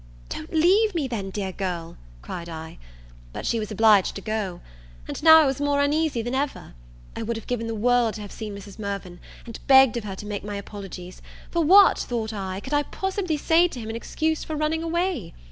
"Don't 0.29 0.51
leave 0.51 0.95
me 0.95 1.07
then, 1.07 1.29
dear 1.29 1.51
girl!" 1.51 1.95
cried 2.23 2.49
I; 2.49 2.79
but 3.33 3.45
she 3.45 3.59
was 3.59 3.69
obliged 3.69 4.15
to 4.15 4.21
go. 4.21 4.59
And 5.07 5.21
now 5.21 5.39
I 5.39 5.45
was 5.45 5.61
more 5.61 5.79
uneasy 5.79 6.23
than 6.23 6.33
ever; 6.33 6.73
I 7.15 7.21
would 7.21 7.37
have 7.37 7.45
given 7.45 7.67
the 7.67 7.75
world 7.75 8.15
to 8.15 8.21
have 8.21 8.31
seen 8.31 8.55
Mrs. 8.55 8.79
Mirvan, 8.79 9.19
and 9.45 9.59
begged 9.67 9.97
of 9.97 10.03
her 10.05 10.15
to 10.15 10.25
make 10.25 10.43
my 10.43 10.55
apologies; 10.55 11.21
for 11.51 11.63
what, 11.63 11.99
thought 11.99 12.33
I, 12.33 12.59
can 12.61 12.73
I 12.73 12.81
possibly 12.81 13.37
say 13.37 13.67
to 13.67 13.79
him 13.79 13.91
in 13.91 13.95
excuse 13.95 14.43
for 14.43 14.55
running 14.55 14.81
away? 14.81 15.35